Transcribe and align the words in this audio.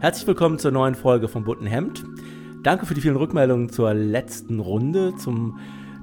Herzlich 0.00 0.28
willkommen 0.28 0.60
zur 0.60 0.70
neuen 0.70 0.94
Folge 0.94 1.26
vom 1.26 1.42
Bunten 1.42 1.66
Hemd. 1.66 2.04
Danke 2.62 2.86
für 2.86 2.94
die 2.94 3.00
vielen 3.00 3.16
Rückmeldungen 3.16 3.68
zur 3.68 3.92
letzten 3.94 4.60
Runde, 4.60 5.16
zum 5.16 5.58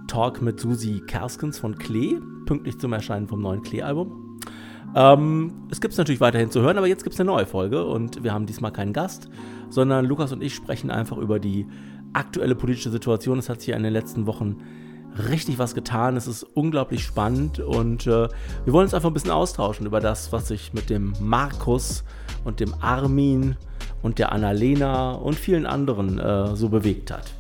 Talk 0.10 0.42
mit 0.42 0.60
Susi 0.60 1.02
Kerskens 1.08 1.60
von 1.60 1.78
Klee, 1.78 2.20
pünktlich 2.46 2.78
zum 2.78 2.92
Erscheinen 2.92 3.30
vom 3.30 3.42
neuen 3.42 3.62
Klee-Album. 3.62 4.42
Ähm, 4.96 5.54
es 5.72 5.80
gibt 5.80 5.94
es 5.94 5.98
natürlich 5.98 6.20
weiterhin 6.20 6.52
zu 6.52 6.60
hören, 6.60 6.78
aber 6.78 6.88
jetzt 6.88 7.04
gibt 7.04 7.14
es 7.14 7.22
eine 7.22 7.28
neue 7.28 7.46
Folge 7.46 7.86
und 7.86 8.22
wir 8.22 8.34
haben 8.34 8.46
diesmal 8.46 8.74
keinen 8.74 8.92
Gast, 8.92 9.30
sondern 9.70 10.04
Lukas 10.04 10.34
und 10.34 10.44
ich 10.44 10.54
sprechen 10.54 10.92
einfach 10.92 11.18
über 11.18 11.40
die 11.40 11.66
aktuelle 12.12 12.56
politische 12.56 12.92
Situation. 12.92 13.40
Es 13.40 13.48
hat 13.48 13.62
sich 13.62 13.74
in 13.74 13.82
den 13.82 13.94
letzten 13.94 14.26
Wochen 14.26 14.58
richtig 15.30 15.58
was 15.58 15.74
getan. 15.74 16.18
Es 16.18 16.28
ist 16.28 16.44
unglaublich 16.44 17.02
spannend 17.02 17.60
und 17.60 18.08
äh, 18.08 18.28
wir 18.66 18.74
wollen 18.74 18.88
uns 18.88 18.94
einfach 18.94 19.10
ein 19.10 19.14
bisschen 19.14 19.32
austauschen 19.32 19.86
über 19.86 20.02
das, 20.02 20.34
was 20.34 20.50
sich 20.50 20.74
mit 20.74 20.90
dem 20.90 21.14
Markus 21.22 22.04
und 22.44 22.60
dem 22.60 22.74
Armin 22.82 23.56
und 24.06 24.20
der 24.20 24.32
Annalena 24.32 25.14
und 25.14 25.34
vielen 25.34 25.66
anderen 25.66 26.20
äh, 26.20 26.56
so 26.56 26.70
bewegt 26.70 27.10
hat. 27.10 27.34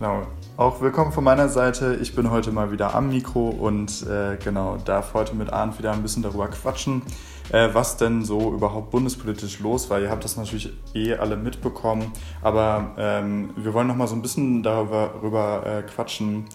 Genau. 0.00 0.26
Auch 0.56 0.80
willkommen 0.80 1.12
von 1.12 1.22
meiner 1.22 1.48
Seite. 1.48 1.94
Ich 2.02 2.16
bin 2.16 2.30
heute 2.30 2.50
mal 2.50 2.72
wieder 2.72 2.94
am 2.94 3.10
Mikro 3.10 3.50
und 3.50 4.04
äh, 4.08 4.36
genau 4.42 4.76
darf 4.84 5.14
heute 5.14 5.36
mit 5.36 5.52
Arndt 5.52 5.78
wieder 5.78 5.92
ein 5.92 6.02
bisschen 6.02 6.24
darüber 6.24 6.48
quatschen, 6.48 7.02
äh, 7.52 7.68
was 7.72 7.96
denn 7.96 8.24
so 8.24 8.52
überhaupt 8.52 8.90
bundespolitisch 8.90 9.60
los 9.60 9.88
war. 9.90 10.00
Ihr 10.00 10.10
habt 10.10 10.24
das 10.24 10.36
natürlich 10.36 10.72
eh 10.94 11.14
alle 11.14 11.36
mitbekommen, 11.36 12.10
aber 12.42 12.92
ähm, 12.98 13.50
wir 13.56 13.72
wollen 13.72 13.86
noch 13.86 13.96
mal 13.96 14.08
so 14.08 14.16
ein 14.16 14.22
bisschen 14.22 14.64
darüber 14.64 15.64
äh, 15.64 15.82
quatschen, 15.82 16.46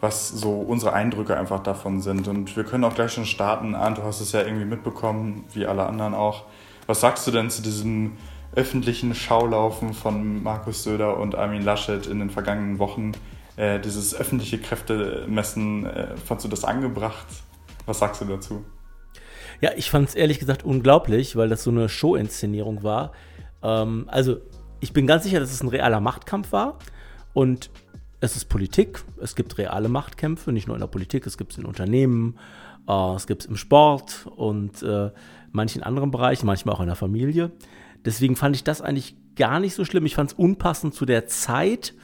was 0.00 0.28
so 0.28 0.60
unsere 0.60 0.92
Eindrücke 0.92 1.34
einfach 1.34 1.62
davon 1.62 2.02
sind. 2.02 2.28
Und 2.28 2.54
wir 2.54 2.64
können 2.64 2.84
auch 2.84 2.94
gleich 2.94 3.12
schon 3.12 3.24
starten. 3.24 3.74
Arndt, 3.74 3.98
du 3.98 4.02
hast 4.02 4.20
es 4.20 4.32
ja 4.32 4.42
irgendwie 4.42 4.66
mitbekommen, 4.66 5.44
wie 5.54 5.66
alle 5.66 5.86
anderen 5.86 6.12
auch. 6.12 6.44
Was 6.86 7.00
sagst 7.00 7.26
du 7.26 7.30
denn 7.30 7.48
zu 7.48 7.62
diesem 7.62 8.12
öffentlichen 8.56 9.14
Schaulaufen 9.14 9.94
von 9.94 10.42
Markus 10.42 10.84
Söder 10.84 11.18
und 11.18 11.34
Armin 11.34 11.62
Laschet 11.62 12.06
in 12.06 12.18
den 12.18 12.30
vergangenen 12.30 12.78
Wochen? 12.78 13.12
äh, 13.56 13.80
dieses 13.80 14.14
öffentliche 14.14 14.58
Kräftemessen, 14.58 15.86
äh, 15.86 16.16
fandst 16.16 16.44
du 16.44 16.48
das 16.48 16.64
angebracht? 16.64 17.26
Was 17.86 17.98
sagst 17.98 18.20
du 18.20 18.24
dazu? 18.24 18.64
Ja, 19.60 19.70
ich 19.76 19.90
fand 19.90 20.08
es 20.08 20.14
ehrlich 20.14 20.38
gesagt 20.38 20.64
unglaublich, 20.64 21.36
weil 21.36 21.48
das 21.48 21.62
so 21.62 21.70
eine 21.70 21.88
Showinszenierung 21.88 22.82
war. 22.82 23.12
Ähm, 23.62 24.06
also, 24.08 24.38
ich 24.80 24.92
bin 24.92 25.06
ganz 25.06 25.24
sicher, 25.24 25.40
dass 25.40 25.52
es 25.52 25.62
ein 25.62 25.68
realer 25.68 26.00
Machtkampf 26.00 26.52
war 26.52 26.78
und 27.32 27.70
es 28.20 28.36
ist 28.36 28.46
Politik. 28.46 29.04
Es 29.20 29.36
gibt 29.36 29.56
reale 29.58 29.88
Machtkämpfe, 29.88 30.52
nicht 30.52 30.66
nur 30.66 30.76
in 30.76 30.80
der 30.80 30.88
Politik, 30.88 31.26
es 31.26 31.38
gibt 31.38 31.52
es 31.52 31.58
in 31.58 31.64
Unternehmen, 31.64 32.38
äh, 32.88 33.14
es 33.14 33.26
gibt 33.26 33.42
es 33.42 33.48
im 33.48 33.56
Sport 33.56 34.26
und 34.34 34.82
äh, 34.82 35.10
manchen 35.52 35.82
anderen 35.82 36.10
Bereichen, 36.10 36.46
manchmal 36.46 36.74
auch 36.74 36.80
in 36.80 36.86
der 36.86 36.96
Familie. 36.96 37.52
Deswegen 38.04 38.36
fand 38.36 38.56
ich 38.56 38.64
das 38.64 38.82
eigentlich 38.82 39.16
gar 39.36 39.60
nicht 39.60 39.74
so 39.74 39.84
schlimm. 39.84 40.06
Ich 40.06 40.14
fand 40.14 40.32
es 40.32 40.38
unpassend 40.38 40.94
zu 40.94 41.06
der 41.06 41.26
Zeit, 41.26 41.94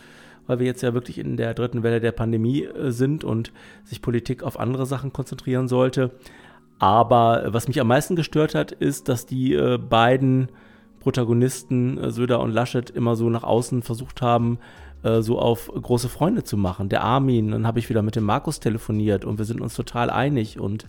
weil 0.47 0.59
wir 0.59 0.67
jetzt 0.67 0.83
ja 0.83 0.95
wirklich 0.95 1.19
in 1.19 1.37
der 1.37 1.55
dritten 1.55 1.83
Welle 1.83 2.01
der 2.01 2.13
Pandemie 2.13 2.65
äh, 2.65 2.91
sind 2.91 3.25
und 3.25 3.53
sich 3.85 4.03
Politik 4.03 4.43
auf 4.43 4.59
andere 4.59 4.87
Sachen 4.87 5.13
konzentrieren 5.13 5.69
sollte. 5.69 6.11
Aber 6.79 7.45
was 7.49 7.69
mich 7.69 7.81
am 7.81 7.89
meisten 7.89 8.17
gestört 8.17 8.55
hat, 8.55 8.73
ist, 8.73 9.09
dass 9.09 9.27
die 9.27 9.55
äh, 9.55 9.79
beiden 9.79 10.49
Protagonisten, 10.99 11.99
äh, 11.99 12.11
Söder 12.11 12.41
und 12.41 12.51
Laschet, 12.53 12.91
immer 12.91 13.17
so 13.17 13.29
nach 13.31 13.45
außen 13.45 13.83
versucht 13.83 14.23
haben, 14.23 14.59
so 15.21 15.39
auf 15.39 15.73
große 15.73 16.11
Freunde 16.11 16.45
zu 16.45 16.59
machen. 16.59 16.91
Der 16.91 17.03
Armin, 17.03 17.53
dann 17.53 17.67
habe 17.67 17.79
ich 17.79 17.89
wieder 17.89 18.03
mit 18.03 18.17
dem 18.17 18.25
Markus 18.25 18.61
telefoniert 18.61 19.25
und 19.25 19.39
wir 19.39 19.47
sind 19.47 19.63
uns 19.63 19.75
total 19.75 20.11
einig 20.11 20.61
und 20.61 20.85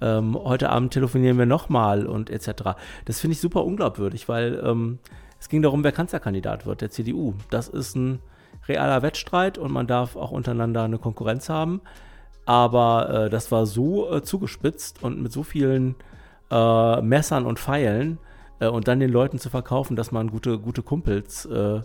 ähm, 0.00 0.36
heute 0.36 0.70
Abend 0.70 0.92
telefonieren 0.92 1.38
wir 1.38 1.46
nochmal 1.46 2.06
und 2.06 2.30
etc. 2.30 2.76
Das 3.04 3.20
finde 3.20 3.32
ich 3.32 3.40
super 3.40 3.64
unglaubwürdig, 3.64 4.28
weil 4.28 4.62
ähm, 4.64 4.98
es 5.40 5.48
ging 5.48 5.62
darum, 5.62 5.84
wer 5.84 5.92
Kanzlerkandidat 5.92 6.66
wird, 6.66 6.80
der 6.80 6.90
CDU. 6.90 7.34
Das 7.50 7.68
ist 7.68 7.96
ein 7.96 8.20
realer 8.68 9.02
Wettstreit 9.02 9.58
und 9.58 9.72
man 9.72 9.86
darf 9.86 10.16
auch 10.16 10.30
untereinander 10.30 10.84
eine 10.84 10.98
Konkurrenz 10.98 11.48
haben. 11.48 11.80
Aber 12.44 13.26
äh, 13.26 13.30
das 13.30 13.52
war 13.52 13.66
so 13.66 14.12
äh, 14.12 14.22
zugespitzt 14.22 15.02
und 15.02 15.22
mit 15.22 15.32
so 15.32 15.42
vielen 15.42 15.96
äh, 16.50 17.00
Messern 17.02 17.46
und 17.46 17.58
Pfeilen 17.58 18.18
äh, 18.60 18.68
und 18.68 18.88
dann 18.88 19.00
den 19.00 19.10
Leuten 19.10 19.38
zu 19.38 19.50
verkaufen, 19.50 19.96
dass 19.96 20.12
man 20.12 20.30
gute, 20.30 20.58
gute 20.58 20.82
Kumpels 20.82 21.46
äh, 21.46 21.80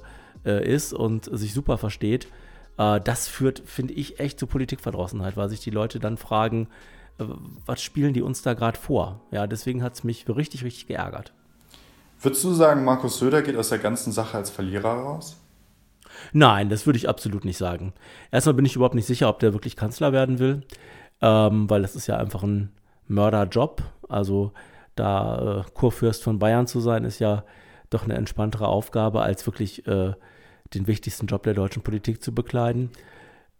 äh, 0.45 0.73
ist 0.73 0.93
und 0.93 1.25
sich 1.25 1.53
super 1.53 1.77
versteht, 1.77 2.27
das 2.75 3.27
führt, 3.27 3.61
finde 3.63 3.93
ich, 3.93 4.19
echt 4.19 4.39
zu 4.39 4.47
Politikverdrossenheit, 4.47 5.37
weil 5.37 5.47
sich 5.47 5.59
die 5.59 5.69
Leute 5.69 5.99
dann 5.99 6.17
fragen, 6.17 6.69
was 7.17 7.81
spielen 7.81 8.13
die 8.13 8.21
uns 8.21 8.41
da 8.41 8.53
gerade 8.53 8.77
vor? 8.77 9.21
Ja, 9.31 9.47
deswegen 9.47 9.83
hat 9.83 9.93
es 9.93 10.03
mich 10.03 10.27
richtig, 10.27 10.63
richtig 10.63 10.87
geärgert. 10.87 11.33
Würdest 12.21 12.43
du 12.43 12.53
sagen, 12.53 12.83
Markus 12.83 13.19
Söder 13.19 13.41
geht 13.41 13.57
aus 13.57 13.69
der 13.69 13.79
ganzen 13.79 14.11
Sache 14.11 14.37
als 14.37 14.49
Verlierer 14.49 14.93
raus? 14.93 15.37
Nein, 16.31 16.69
das 16.69 16.85
würde 16.85 16.97
ich 16.97 17.09
absolut 17.09 17.43
nicht 17.43 17.57
sagen. 17.57 17.93
Erstmal 18.31 18.53
bin 18.53 18.65
ich 18.65 18.75
überhaupt 18.75 18.95
nicht 18.95 19.07
sicher, 19.07 19.29
ob 19.29 19.39
der 19.39 19.53
wirklich 19.53 19.75
Kanzler 19.75 20.13
werden 20.13 20.39
will, 20.39 20.63
ähm, 21.21 21.69
weil 21.69 21.81
das 21.81 21.95
ist 21.95 22.07
ja 22.07 22.17
einfach 22.17 22.43
ein 22.43 22.71
Mörderjob. 23.07 23.83
Also 24.07 24.53
da 24.95 25.65
äh, 25.65 25.71
Kurfürst 25.73 26.23
von 26.23 26.39
Bayern 26.39 26.67
zu 26.67 26.79
sein, 26.79 27.03
ist 27.03 27.19
ja 27.19 27.43
doch 27.89 28.03
eine 28.03 28.15
entspanntere 28.15 28.67
Aufgabe, 28.67 29.21
als 29.21 29.45
wirklich 29.45 29.85
äh, 29.87 30.13
den 30.73 30.87
wichtigsten 30.87 31.27
Job 31.27 31.43
der 31.43 31.53
deutschen 31.53 31.83
Politik 31.83 32.23
zu 32.23 32.33
bekleiden. 32.33 32.89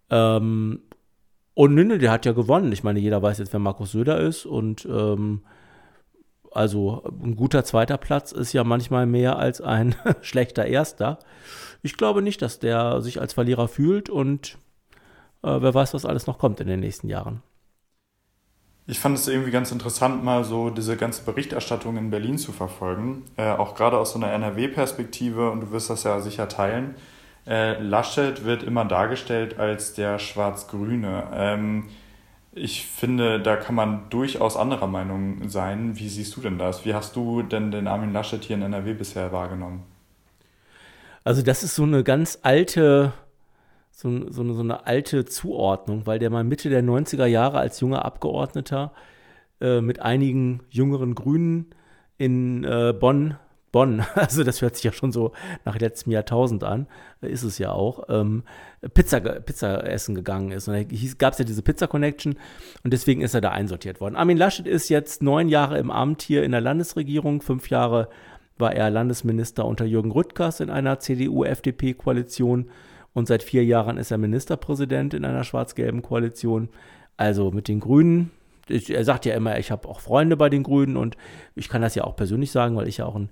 Ähm, 0.09 0.81
und 1.53 1.75
Nünne, 1.75 1.97
der 1.97 2.12
hat 2.12 2.25
ja 2.25 2.31
gewonnen. 2.31 2.72
Ich 2.72 2.84
meine, 2.84 3.00
jeder 3.00 3.22
weiß 3.22 3.38
jetzt, 3.38 3.53
wer 3.53 3.59
Markus 3.59 3.91
Söder 3.91 4.19
ist. 4.19 4.46
Und 4.46 4.86
ähm, 4.86 5.41
also 6.52 7.03
ein 7.24 7.36
guter 7.36 7.64
zweiter 7.64 7.97
Platz 7.97 8.31
ist 8.31 8.53
ja 8.53 8.64
manchmal 8.64 9.06
mehr 9.06 9.38
als 9.38 9.62
ein 9.62 9.96
schlechter 10.22 10.66
erster 10.66 11.19
ich 11.84 11.97
glaube 11.97 12.22
nicht, 12.22 12.42
dass 12.42 12.58
der 12.58 13.02
sich 13.02 13.22
als 13.22 13.34
Verlierer 13.34 13.68
fühlt 13.68 14.09
und 14.09 14.58
äh, 15.44 15.62
wer 15.62 15.74
weiß, 15.74 15.94
was 15.94 16.06
alles 16.06 16.25
noch 16.25 16.40
kommt 16.40 16.59
in 16.62 16.68
den 16.68 16.80
nächsten 16.80 17.09
Jahren. 17.09 17.44
Ich 18.86 19.00
fand 19.00 19.18
es 19.18 19.28
irgendwie 19.28 19.52
ganz 19.52 19.72
interessant, 19.72 20.24
mal 20.24 20.44
so 20.44 20.69
diese 20.69 20.97
ganze 20.97 21.24
Berichterstattung 21.24 21.97
in 21.97 22.09
Berlin 22.09 22.38
zu 22.38 22.52
verfolgen, 22.52 23.24
äh, 23.38 23.52
auch 23.52 23.75
gerade 23.75 23.97
aus 23.97 24.13
so 24.13 24.18
einer 24.18 24.31
NRW-Perspektive 24.31 25.52
und 25.52 25.62
du 25.62 25.72
wirst 25.72 25.90
das 25.90 26.03
ja 26.03 26.19
sicher 26.22 26.50
teilen. 26.50 26.96
Äh, 27.46 27.81
Laschet 27.81 28.46
wird 28.46 28.64
immer 28.64 28.86
dargestellt 28.86 29.59
als 29.59 29.94
der 29.94 30.20
Schwarz-Grüne. 30.20 31.28
Ähm, 31.34 31.90
ich 32.54 32.86
finde, 32.86 33.40
da 33.40 33.56
kann 33.56 33.76
man 33.76 34.09
durchaus 34.09 34.56
anderer 34.56 34.88
Meinung 34.88 35.50
sein. 35.50 35.98
Wie 35.98 36.08
siehst 36.08 36.36
du 36.38 36.42
denn 36.42 36.58
das? 36.58 36.86
Wie 36.86 36.94
hast 36.94 37.16
du 37.16 37.42
denn 37.42 37.72
den 37.72 37.88
Armin 37.88 38.14
Laschet 38.14 38.44
hier 38.44 38.56
in 38.56 38.62
NRW 38.62 38.94
bisher 38.94 39.31
wahrgenommen? 39.31 39.84
Also 41.24 41.42
das 41.42 41.64
ist 41.64 41.76
so 41.76 41.84
eine 41.84 42.04
ganz 42.04 42.40
alte, 42.44 43.14
so, 43.92 44.30
so, 44.30 44.54
so 44.54 44.62
eine 44.62 44.86
alte 44.86 45.25
Zuordnung, 45.25 46.06
weil 46.06 46.20
der 46.20 46.30
mal 46.30 46.44
Mitte 46.44 46.70
der 46.70 46.84
90er 46.84 47.25
Jahre 47.25 47.60
als 47.60 47.80
junger 47.80 48.06
Abgeordneter 48.06 48.92
äh, 49.60 49.81
mit 49.81 50.02
einigen 50.02 50.62
jüngeren 50.70 51.16
Grünen 51.16 51.74
in 52.18 52.64
äh, 52.64 52.94
Bonn, 52.98 53.38
Bonn, 53.73 54.06
also 54.16 54.45
das 54.45 54.61
hört 54.61 54.75
sich 54.75 54.85
ja 54.85 54.94
schon 54.94 55.11
so 55.11 55.34
nach 55.66 55.78
letztem 55.78 56.13
Jahrtausend 56.13 56.63
an, 56.63 56.88
ist 57.19 57.44
es 57.44 57.57
ja 57.57 57.73
auch, 57.73 58.06
ähm, 58.07 58.44
Pizza, 58.94 59.19
Pizza 59.19 59.85
essen 59.85 60.16
gegangen 60.16 60.51
ist. 60.51 60.69
Und 60.69 60.75
da 60.75 60.84
gab 61.17 61.34
es 61.34 61.39
ja 61.39 61.45
diese 61.45 61.61
Pizza 61.61 61.88
Connection 61.88 62.38
und 62.85 62.94
deswegen 62.94 63.22
ist 63.22 63.33
er 63.33 63.41
da 63.41 63.50
einsortiert 63.50 64.00
worden. 64.00 64.16
Armin 64.16 64.38
Laschet 64.38 64.67
ist 64.67 64.88
jetzt 64.88 65.22
neun 65.22 65.50
Jahre 65.50 65.78
im 65.79 65.91
Amt 65.91 66.22
hier 66.22 66.44
in 66.44 66.51
der 66.51 66.62
Landesregierung, 66.62 67.41
fünf 67.41 67.69
Jahre 67.69 68.07
war 68.57 68.73
er 68.73 68.91
Landesminister 68.91 69.66
unter 69.66 69.83
Jürgen 69.83 70.12
Rüttgers 70.12 70.59
in 70.59 70.69
einer 70.69 71.00
CDU-FDP-Koalition 71.00 72.69
und 73.13 73.28
seit 73.28 73.44
vier 73.44 73.66
Jahren 73.66 73.97
ist 73.97 74.12
er 74.12 74.17
Ministerpräsident 74.19 75.13
in 75.13 75.25
einer 75.25 75.44
schwarz-gelben 75.44 76.01
Koalition. 76.01 76.69
Also 77.17 77.51
mit 77.51 77.67
den 77.67 77.79
Grünen. 77.79 78.31
Er 78.69 79.03
sagt 79.03 79.25
ja 79.25 79.35
immer, 79.35 79.59
ich 79.59 79.72
habe 79.72 79.88
auch 79.88 80.00
Freunde 80.00 80.38
bei 80.38 80.50
den 80.50 80.63
Grünen 80.63 80.97
und 80.97 81.17
ich 81.53 81.69
kann 81.69 81.81
das 81.81 81.95
ja 81.95 82.06
auch 82.06 82.16
persönlich 82.16 82.51
sagen, 82.51 82.75
weil 82.75 82.88
ich 82.88 82.97
ja 82.97 83.06
auch 83.06 83.19
äh, 83.19 83.28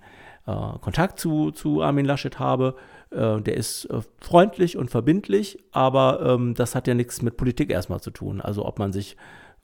Kontakt 0.46 1.19
zu, 1.19 1.51
zu 1.51 1.81
Armin 1.81 2.06
Laschet 2.06 2.39
habe. 2.39 2.75
Äh, 3.12 3.42
der 3.42 3.56
ist 3.56 3.86
äh, 3.86 4.01
freundlich 4.19 4.77
und 4.77 4.89
verbindlich, 4.89 5.60
aber 5.71 6.21
ähm, 6.21 6.54
das 6.56 6.75
hat 6.75 6.88
ja 6.88 6.94
nichts 6.94 7.21
mit 7.21 7.38
Politik 7.38 7.69
erstmal 7.69 8.01
zu 8.01 8.12
tun. 8.12 8.42
Also 8.42 8.66
ob 8.66 8.80
man 8.80 8.94
sich 8.94 9.18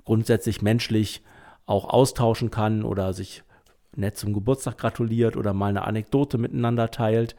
grundsätzlich 0.05 0.61
menschlich 0.61 1.23
auch 1.65 1.85
austauschen 1.85 2.51
kann 2.51 2.83
oder 2.83 3.13
sich 3.13 3.43
nett 3.95 4.17
zum 4.17 4.33
Geburtstag 4.33 4.77
gratuliert 4.77 5.35
oder 5.35 5.53
mal 5.53 5.67
eine 5.67 5.85
Anekdote 5.85 6.37
miteinander 6.37 6.91
teilt. 6.91 7.35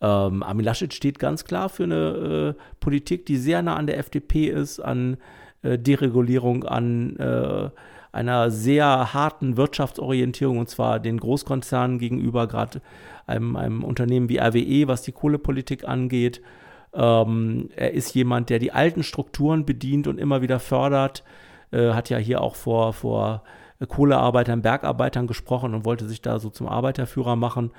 Ähm, 0.00 0.42
Armin 0.42 0.64
Laschet 0.64 0.92
steht 0.92 1.18
ganz 1.18 1.44
klar 1.44 1.68
für 1.68 1.84
eine 1.84 2.56
äh, 2.56 2.62
Politik, 2.80 3.26
die 3.26 3.36
sehr 3.36 3.62
nah 3.62 3.76
an 3.76 3.86
der 3.86 3.98
FDP 3.98 4.48
ist, 4.48 4.80
an 4.80 5.18
äh, 5.62 5.78
Deregulierung, 5.78 6.64
an 6.64 7.16
äh, 7.16 7.70
einer 8.12 8.50
sehr 8.50 9.14
harten 9.14 9.56
Wirtschaftsorientierung 9.56 10.58
und 10.58 10.68
zwar 10.68 10.98
den 10.98 11.18
Großkonzernen 11.18 11.98
gegenüber, 11.98 12.46
gerade 12.46 12.80
einem, 13.26 13.56
einem, 13.56 13.84
Unternehmen 13.84 14.28
wie 14.28 14.38
RWE, 14.38 14.88
was 14.88 15.02
die 15.02 15.12
Kohlepolitik 15.12 15.86
angeht. 15.88 16.42
Ähm, 16.92 17.68
er 17.76 17.92
ist 17.92 18.14
jemand, 18.14 18.50
der 18.50 18.58
die 18.58 18.72
alten 18.72 19.02
Strukturen 19.02 19.64
bedient 19.64 20.08
und 20.08 20.18
immer 20.18 20.42
wieder 20.42 20.58
fördert. 20.58 21.22
Äh, 21.70 21.90
hat 21.92 22.10
ja 22.10 22.18
hier 22.18 22.40
auch 22.40 22.56
vor, 22.56 22.92
vor 22.92 23.44
Kohlearbeitern, 23.86 24.62
Bergarbeitern 24.62 25.26
gesprochen 25.26 25.74
und 25.74 25.84
wollte 25.84 26.08
sich 26.08 26.20
da 26.20 26.38
so 26.38 26.50
zum 26.50 26.66
Arbeiterführer 26.68 27.36
machen. 27.36 27.70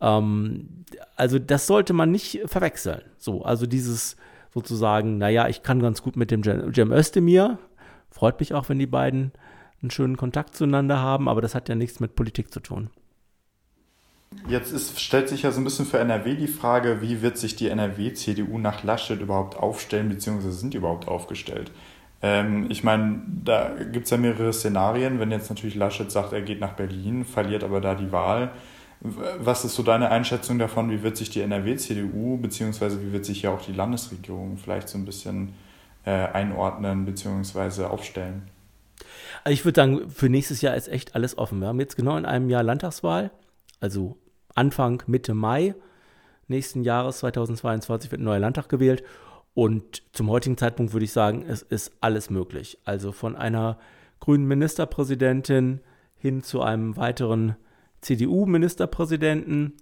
Ähm, 0.00 0.84
also 1.14 1.38
das 1.38 1.66
sollte 1.66 1.92
man 1.92 2.10
nicht 2.10 2.40
verwechseln. 2.46 3.02
So, 3.18 3.42
also 3.42 3.66
dieses 3.66 4.16
sozusagen, 4.52 5.18
naja, 5.18 5.48
ich 5.48 5.62
kann 5.62 5.80
ganz 5.80 6.02
gut 6.02 6.16
mit 6.16 6.30
dem 6.30 6.42
Cem 6.42 6.92
Özdemir, 6.92 7.58
freut 8.10 8.40
mich 8.40 8.54
auch, 8.54 8.68
wenn 8.68 8.78
die 8.78 8.86
beiden 8.86 9.32
einen 9.86 9.90
schönen 9.92 10.16
Kontakt 10.16 10.56
zueinander 10.56 11.00
haben, 11.00 11.28
aber 11.28 11.40
das 11.40 11.54
hat 11.54 11.68
ja 11.68 11.74
nichts 11.74 12.00
mit 12.00 12.14
Politik 12.14 12.52
zu 12.52 12.60
tun. 12.60 12.90
Jetzt 14.48 14.72
ist, 14.72 15.00
stellt 15.00 15.28
sich 15.28 15.42
ja 15.42 15.52
so 15.52 15.60
ein 15.60 15.64
bisschen 15.64 15.86
für 15.86 15.98
NRW 15.98 16.34
die 16.34 16.48
Frage, 16.48 17.00
wie 17.00 17.22
wird 17.22 17.38
sich 17.38 17.56
die 17.56 17.68
NRW-CDU 17.68 18.58
nach 18.58 18.82
Laschet 18.82 19.20
überhaupt 19.20 19.56
aufstellen, 19.56 20.08
beziehungsweise 20.08 20.52
sind 20.52 20.74
die 20.74 20.78
überhaupt 20.78 21.08
aufgestellt? 21.08 21.70
Ähm, 22.22 22.66
ich 22.68 22.84
meine, 22.84 23.22
da 23.44 23.70
gibt 23.92 24.04
es 24.04 24.10
ja 24.10 24.16
mehrere 24.16 24.52
Szenarien. 24.52 25.20
Wenn 25.20 25.30
jetzt 25.30 25.48
natürlich 25.48 25.74
Laschet 25.74 26.10
sagt, 26.10 26.32
er 26.32 26.42
geht 26.42 26.60
nach 26.60 26.72
Berlin, 26.72 27.24
verliert 27.24 27.64
aber 27.64 27.80
da 27.80 27.94
die 27.94 28.12
Wahl. 28.12 28.50
Was 29.00 29.64
ist 29.64 29.74
so 29.74 29.82
deine 29.82 30.10
Einschätzung 30.10 30.58
davon, 30.58 30.90
wie 30.90 31.02
wird 31.02 31.16
sich 31.16 31.30
die 31.30 31.40
NRW-CDU, 31.42 32.38
beziehungsweise 32.38 33.02
wie 33.02 33.12
wird 33.12 33.24
sich 33.24 33.42
ja 33.42 33.50
auch 33.50 33.62
die 33.62 33.72
Landesregierung 33.72 34.56
vielleicht 34.56 34.88
so 34.88 34.98
ein 34.98 35.04
bisschen 35.04 35.52
äh, 36.04 36.10
einordnen, 36.10 37.04
beziehungsweise 37.04 37.90
aufstellen? 37.90 38.48
Ich 39.48 39.64
würde 39.64 39.80
sagen, 39.80 40.10
für 40.10 40.28
nächstes 40.28 40.60
Jahr 40.60 40.74
ist 40.74 40.88
echt 40.88 41.14
alles 41.14 41.38
offen. 41.38 41.60
Wir 41.60 41.68
haben 41.68 41.80
jetzt 41.80 41.96
genau 41.96 42.16
in 42.16 42.24
einem 42.24 42.50
Jahr 42.50 42.62
Landtagswahl, 42.62 43.30
also 43.80 44.16
Anfang, 44.54 45.02
Mitte 45.06 45.34
Mai 45.34 45.74
nächsten 46.48 46.82
Jahres 46.82 47.18
2022 47.18 48.10
wird 48.10 48.20
ein 48.20 48.24
neuer 48.24 48.38
Landtag 48.38 48.68
gewählt. 48.68 49.02
Und 49.54 50.02
zum 50.12 50.30
heutigen 50.30 50.56
Zeitpunkt 50.56 50.92
würde 50.92 51.04
ich 51.04 51.12
sagen, 51.12 51.44
es 51.46 51.62
ist 51.62 51.92
alles 52.00 52.30
möglich. 52.30 52.78
Also 52.84 53.12
von 53.12 53.36
einer 53.36 53.78
grünen 54.20 54.46
Ministerpräsidentin 54.46 55.80
hin 56.16 56.42
zu 56.42 56.62
einem 56.62 56.96
weiteren 56.96 57.56
CDU-Ministerpräsidenten 58.02 59.74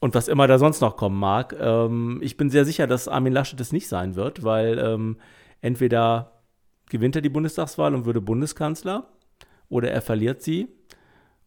und 0.00 0.14
was 0.14 0.28
immer 0.28 0.46
da 0.46 0.58
sonst 0.58 0.80
noch 0.80 0.96
kommen 0.96 1.18
mag. 1.18 1.54
Ähm, 1.58 2.20
ich 2.22 2.36
bin 2.36 2.50
sehr 2.50 2.64
sicher, 2.64 2.86
dass 2.86 3.08
Armin 3.08 3.32
Laschet 3.32 3.60
es 3.60 3.72
nicht 3.72 3.88
sein 3.88 4.16
wird, 4.16 4.42
weil 4.42 4.78
ähm, 4.78 5.16
entweder 5.60 6.32
gewinnt 6.94 7.16
er 7.16 7.22
die 7.22 7.28
Bundestagswahl 7.28 7.92
und 7.92 8.04
würde 8.04 8.20
Bundeskanzler 8.20 9.08
oder 9.68 9.90
er 9.90 10.00
verliert 10.00 10.42
sie 10.42 10.68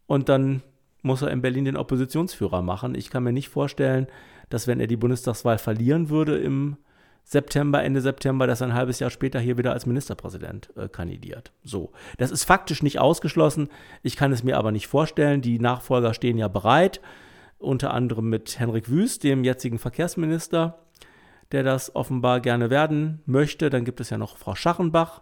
und 0.05 0.27
dann 0.27 0.61
muss 1.03 1.21
er 1.21 1.31
in 1.31 1.41
Berlin 1.41 1.63
den 1.63 1.77
Oppositionsführer 1.77 2.61
machen. 2.61 2.95
Ich 2.95 3.09
kann 3.09 3.23
mir 3.23 3.31
nicht 3.31 3.47
vorstellen, 3.47 4.07
dass 4.49 4.67
wenn 4.67 4.81
er 4.81 4.88
die 4.88 4.97
Bundestagswahl 4.97 5.57
verlieren 5.57 6.09
würde 6.09 6.38
im 6.38 6.75
September, 7.23 7.81
Ende 7.81 8.01
September, 8.01 8.45
dass 8.45 8.59
er 8.59 8.67
ein 8.67 8.73
halbes 8.73 8.99
Jahr 8.99 9.09
später 9.09 9.39
hier 9.39 9.57
wieder 9.57 9.71
als 9.71 9.85
Ministerpräsident 9.85 10.69
äh, 10.75 10.89
kandidiert. 10.89 11.53
So, 11.63 11.93
das 12.17 12.29
ist 12.29 12.43
faktisch 12.43 12.83
nicht 12.83 13.00
ausgeschlossen. 13.00 13.69
Ich 14.03 14.17
kann 14.17 14.33
es 14.33 14.43
mir 14.43 14.57
aber 14.57 14.73
nicht 14.73 14.88
vorstellen. 14.88 15.41
Die 15.41 15.59
Nachfolger 15.59 16.13
stehen 16.13 16.38
ja 16.38 16.50
bereit, 16.50 17.00
unter 17.57 17.93
anderem 17.93 18.27
mit 18.27 18.59
Henrik 18.59 18.89
Wüst, 18.89 19.23
dem 19.23 19.45
jetzigen 19.45 19.79
Verkehrsminister, 19.79 20.79
der 21.53 21.63
das 21.63 21.95
offenbar 21.95 22.41
gerne 22.41 22.69
werden 22.69 23.21
möchte. 23.25 23.69
Dann 23.69 23.85
gibt 23.85 24.01
es 24.01 24.09
ja 24.09 24.17
noch 24.17 24.38
Frau 24.38 24.55
Schachenbach, 24.55 25.21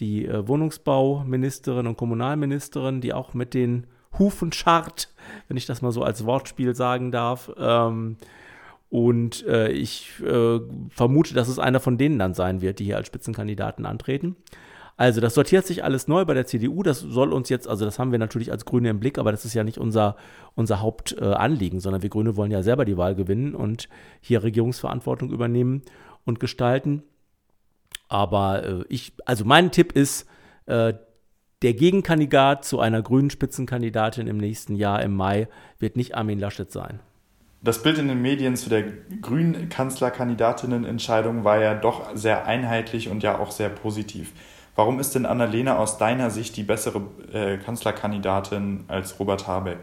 die 0.00 0.26
äh, 0.26 0.46
Wohnungsbauministerin 0.46 1.86
und 1.86 1.96
Kommunalministerin, 1.96 3.00
die 3.00 3.12
auch 3.12 3.34
mit 3.34 3.54
den 3.54 3.86
Hufen 4.18 4.52
scharrt, 4.52 5.12
wenn 5.48 5.56
ich 5.56 5.66
das 5.66 5.82
mal 5.82 5.92
so 5.92 6.02
als 6.02 6.24
Wortspiel 6.24 6.74
sagen 6.74 7.12
darf. 7.12 7.50
Ähm, 7.58 8.16
und 8.90 9.46
äh, 9.46 9.70
ich 9.70 10.12
äh, 10.20 10.60
vermute, 10.88 11.34
dass 11.34 11.48
es 11.48 11.58
einer 11.58 11.80
von 11.80 11.98
denen 11.98 12.18
dann 12.18 12.34
sein 12.34 12.62
wird, 12.62 12.78
die 12.78 12.84
hier 12.84 12.96
als 12.96 13.06
Spitzenkandidaten 13.06 13.84
antreten. 13.84 14.36
Also 14.96 15.20
das 15.20 15.34
sortiert 15.34 15.64
sich 15.64 15.84
alles 15.84 16.08
neu 16.08 16.24
bei 16.24 16.34
der 16.34 16.46
CDU. 16.46 16.82
Das 16.82 16.98
soll 16.98 17.32
uns 17.32 17.48
jetzt, 17.50 17.68
also 17.68 17.84
das 17.84 18.00
haben 18.00 18.10
wir 18.10 18.18
natürlich 18.18 18.50
als 18.50 18.64
Grüne 18.64 18.90
im 18.90 18.98
Blick, 18.98 19.18
aber 19.18 19.30
das 19.30 19.44
ist 19.44 19.54
ja 19.54 19.62
nicht 19.62 19.78
unser, 19.78 20.16
unser 20.56 20.80
Hauptanliegen, 20.80 21.78
äh, 21.78 21.80
sondern 21.82 22.02
wir 22.02 22.10
Grüne 22.10 22.36
wollen 22.36 22.50
ja 22.50 22.62
selber 22.62 22.84
die 22.84 22.96
Wahl 22.96 23.14
gewinnen 23.14 23.54
und 23.54 23.88
hier 24.20 24.42
Regierungsverantwortung 24.42 25.30
übernehmen 25.30 25.82
und 26.24 26.40
gestalten. 26.40 27.04
Aber 28.08 28.64
äh, 28.64 28.84
ich, 28.88 29.12
also 29.24 29.44
mein 29.44 29.70
Tipp 29.70 29.92
ist, 29.92 30.26
äh, 30.66 30.94
der 31.62 31.74
Gegenkandidat 31.74 32.64
zu 32.64 32.80
einer 32.80 33.02
grünen 33.02 33.30
Spitzenkandidatin 33.30 34.28
im 34.28 34.38
nächsten 34.38 34.76
Jahr 34.76 35.02
im 35.02 35.14
Mai 35.14 35.48
wird 35.78 35.96
nicht 35.96 36.14
Armin 36.14 36.38
Laschet 36.38 36.70
sein. 36.70 37.00
Das 37.60 37.82
Bild 37.82 37.98
in 37.98 38.06
den 38.06 38.22
Medien 38.22 38.54
zu 38.54 38.70
der 38.70 38.84
grünen 39.20 39.68
Kanzlerkandidatinnenentscheidung 39.68 41.42
war 41.42 41.60
ja 41.60 41.74
doch 41.74 42.14
sehr 42.14 42.46
einheitlich 42.46 43.08
und 43.08 43.24
ja 43.24 43.38
auch 43.38 43.50
sehr 43.50 43.68
positiv. 43.68 44.32
Warum 44.76 45.00
ist 45.00 45.16
denn 45.16 45.26
Annalena 45.26 45.76
aus 45.76 45.98
deiner 45.98 46.30
Sicht 46.30 46.56
die 46.56 46.62
bessere 46.62 47.02
äh, 47.32 47.58
Kanzlerkandidatin 47.58 48.84
als 48.86 49.18
Robert 49.18 49.48
Habeck? 49.48 49.78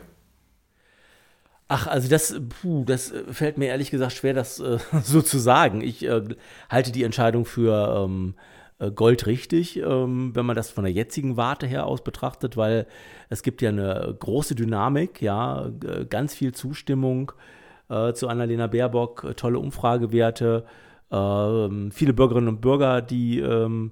Ach, 1.67 1.87
also 1.87 2.07
das, 2.09 2.39
puh, 2.61 2.83
das 2.85 3.11
fällt 3.31 3.57
mir 3.57 3.67
ehrlich 3.67 3.89
gesagt 3.89 4.13
schwer, 4.13 4.33
das 4.33 4.59
äh, 4.59 4.77
so 5.03 5.21
zu 5.21 5.39
sagen. 5.39 5.81
Ich 5.81 6.05
äh, 6.05 6.21
halte 6.69 6.91
die 6.91 7.03
Entscheidung 7.03 7.45
für 7.45 8.05
ähm, 8.05 8.35
äh, 8.77 8.91
goldrichtig, 8.91 9.77
ähm, 9.77 10.35
wenn 10.35 10.45
man 10.45 10.55
das 10.55 10.69
von 10.69 10.83
der 10.83 10.93
jetzigen 10.93 11.37
Warte 11.37 11.65
her 11.65 11.87
aus 11.87 12.03
betrachtet, 12.03 12.55
weil 12.57 12.85
es 13.29 13.41
gibt 13.41 13.61
ja 13.61 13.69
eine 13.69 14.15
große 14.19 14.53
Dynamik, 14.53 15.21
ja, 15.21 15.71
ganz 16.09 16.35
viel 16.35 16.53
Zustimmung 16.53 17.31
äh, 17.89 18.13
zu 18.13 18.27
Annalena 18.27 18.67
Baerbock, 18.67 19.23
äh, 19.23 19.33
tolle 19.33 19.59
Umfragewerte, 19.59 20.65
äh, 21.09 21.89
viele 21.91 22.13
Bürgerinnen 22.13 22.47
und 22.47 22.61
Bürger, 22.61 23.01
die 23.01 23.39
ähm, 23.39 23.91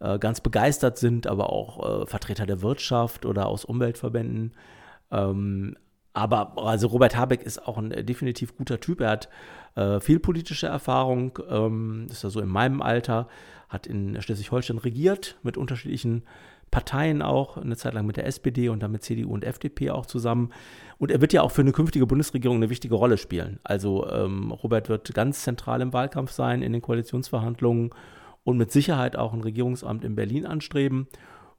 äh, 0.00 0.18
ganz 0.18 0.40
begeistert 0.40 0.98
sind, 0.98 1.26
aber 1.26 1.50
auch 1.50 2.02
äh, 2.02 2.06
Vertreter 2.06 2.46
der 2.46 2.62
Wirtschaft 2.62 3.24
oder 3.26 3.46
aus 3.46 3.64
Umweltverbänden. 3.64 4.52
Ähm, 5.10 5.76
aber 6.14 6.56
also 6.56 6.86
Robert 6.86 7.16
Habeck 7.16 7.42
ist 7.42 7.66
auch 7.66 7.76
ein 7.76 7.90
definitiv 7.90 8.56
guter 8.56 8.80
Typ. 8.80 9.00
Er 9.00 9.10
hat 9.10 9.28
äh, 9.74 10.00
viel 10.00 10.20
politische 10.20 10.68
Erfahrung, 10.68 11.38
ähm, 11.50 12.06
ist 12.08 12.22
ja 12.22 12.30
so 12.30 12.40
in 12.40 12.48
meinem 12.48 12.80
Alter, 12.80 13.28
hat 13.68 13.88
in 13.88 14.20
Schleswig-Holstein 14.22 14.78
regiert 14.78 15.36
mit 15.42 15.56
unterschiedlichen 15.56 16.22
Parteien 16.70 17.20
auch, 17.20 17.56
eine 17.56 17.76
Zeit 17.76 17.94
lang 17.94 18.06
mit 18.06 18.16
der 18.16 18.26
SPD 18.26 18.68
und 18.68 18.82
dann 18.82 18.92
mit 18.92 19.02
CDU 19.02 19.32
und 19.32 19.44
FDP 19.44 19.90
auch 19.90 20.06
zusammen. 20.06 20.50
Und 20.98 21.10
er 21.10 21.20
wird 21.20 21.32
ja 21.32 21.42
auch 21.42 21.50
für 21.50 21.62
eine 21.62 21.72
künftige 21.72 22.06
Bundesregierung 22.06 22.56
eine 22.56 22.70
wichtige 22.70 22.94
Rolle 22.94 23.18
spielen. 23.18 23.58
Also 23.64 24.08
ähm, 24.08 24.52
Robert 24.52 24.88
wird 24.88 25.12
ganz 25.14 25.42
zentral 25.42 25.80
im 25.80 25.92
Wahlkampf 25.92 26.30
sein, 26.30 26.62
in 26.62 26.72
den 26.72 26.82
Koalitionsverhandlungen 26.82 27.90
und 28.44 28.56
mit 28.56 28.70
Sicherheit 28.70 29.16
auch 29.16 29.32
ein 29.32 29.40
Regierungsamt 29.40 30.04
in 30.04 30.14
Berlin 30.14 30.46
anstreben. 30.46 31.08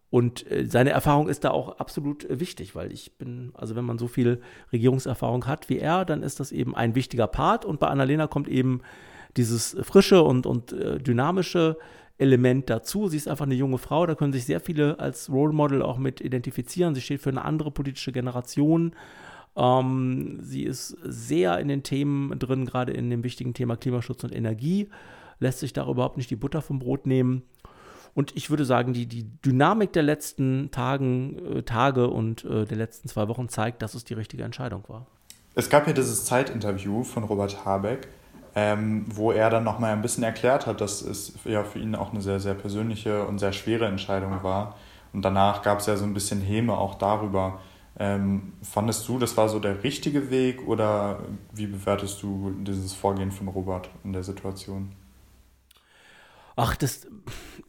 Und 0.10 0.50
äh, 0.50 0.66
seine 0.68 0.92
Erfahrung 0.92 1.28
ist 1.28 1.44
da 1.44 1.52
auch 1.52 1.80
absolut 1.80 2.26
äh, 2.26 2.40
wichtig, 2.40 2.76
weil 2.76 2.92
ich 2.92 3.18
bin, 3.18 3.52
also 3.54 3.76
wenn 3.76 3.86
man 3.86 3.98
so 3.98 4.08
viel 4.08 4.42
Regierungserfahrung 4.72 5.48
hat 5.48 5.70
wie 5.70 5.80
er, 5.80 6.06
dann 6.06 6.24
ist 6.24 6.40
das 6.40 6.52
eben 6.52 6.76
ein 6.76 6.96
wichtiger 6.96 7.28
Part. 7.28 7.66
Und 7.66 7.80
bei 7.80 7.88
Annalena 7.88 8.28
kommt 8.28 8.48
eben 8.48 8.82
dieses 9.36 9.76
frische 9.82 10.24
und, 10.24 10.46
und 10.46 10.72
äh, 10.74 11.00
dynamische 11.00 11.78
Element 12.18 12.70
dazu. 12.70 13.08
Sie 13.08 13.18
ist 13.18 13.28
einfach 13.28 13.46
eine 13.46 13.56
junge 13.56 13.78
Frau, 13.78 14.06
da 14.06 14.16
können 14.16 14.32
sich 14.32 14.46
sehr 14.46 14.60
viele 14.60 15.00
als 15.00 15.30
Role 15.30 15.54
Model 15.54 15.82
auch 15.82 15.98
mit 15.98 16.22
identifizieren. 16.22 16.96
Sie 16.96 17.02
steht 17.02 17.22
für 17.22 17.30
eine 17.30 17.44
andere 17.44 17.72
politische 17.72 18.12
Generation. 18.12 18.96
Ähm, 19.58 20.40
sie 20.42 20.64
ist 20.64 20.98
sehr 21.04 21.60
in 21.60 21.68
den 21.68 21.84
Themen 21.84 22.38
drin, 22.40 22.66
gerade 22.66 22.94
in 22.94 23.10
dem 23.10 23.24
wichtigen 23.24 23.54
Thema 23.54 23.76
Klimaschutz 23.76 24.24
und 24.24 24.34
Energie. 24.34 24.90
Lässt 25.40 25.60
sich 25.60 25.74
da 25.74 25.90
überhaupt 25.90 26.18
nicht 26.18 26.30
die 26.30 26.38
Butter 26.38 26.62
vom 26.62 26.80
Brot 26.80 27.06
nehmen. 27.06 27.44
Und 28.16 28.36
ich 28.36 28.50
würde 28.50 28.64
sagen, 28.64 28.94
die, 28.94 29.06
die 29.08 29.30
Dynamik 29.42 29.92
der 29.92 30.04
letzten 30.04 30.72
Tagen, 30.72 31.58
äh, 31.58 31.64
Tage 31.64 32.08
und 32.08 32.46
äh, 32.46 32.66
der 32.66 32.78
letzten 32.78 33.10
zwei 33.10 33.28
Wochen 33.28 33.50
zeigt, 33.50 33.82
dass 33.82 33.94
es 33.94 34.06
die 34.06 34.14
richtige 34.14 34.44
Entscheidung 34.44 34.86
war. 34.88 35.06
Es 35.54 35.70
gab 35.70 35.86
ja 35.86 35.94
dieses 35.94 36.24
Zeitinterview 36.24 37.04
von 37.04 37.26
Robert 37.26 37.66
Habeck, 37.66 38.08
ähm, 38.56 39.06
wo 39.10 39.34
er 39.34 39.50
dann 39.50 39.66
nochmal 39.66 39.92
ein 39.92 40.02
bisschen 40.02 40.24
erklärt 40.24 40.66
hat, 40.66 40.80
dass 40.80 41.02
es 41.02 41.34
ja 41.44 41.66
für 41.66 41.78
ihn 41.80 41.94
auch 41.94 42.14
eine 42.14 42.22
sehr, 42.22 42.40
sehr 42.40 42.54
persönliche 42.54 43.26
und 43.26 43.40
sehr 43.40 43.52
schwere 43.52 43.86
Entscheidung 43.86 44.44
war. 44.44 44.78
Und 45.12 45.24
danach 45.24 45.62
gab 45.62 45.80
es 45.80 45.86
ja 45.86 45.98
so 45.98 46.06
ein 46.06 46.14
bisschen 46.14 46.42
Häme 46.42 46.78
auch 46.78 46.96
darüber. 46.96 47.60
Ähm, 48.00 48.54
fandest 48.62 49.08
du, 49.10 49.20
das 49.20 49.36
war 49.36 49.50
so 49.50 49.60
der 49.60 49.84
richtige 49.84 50.30
Weg 50.30 50.66
oder 50.68 51.20
wie 51.54 51.68
bewertest 51.68 52.24
du 52.24 52.52
dieses 52.62 52.94
Vorgehen 52.94 53.32
von 53.32 53.50
Robert 53.50 53.90
in 54.06 54.14
der 54.14 54.24
Situation? 54.24 54.94
Ach, 56.56 56.76
das 56.76 57.08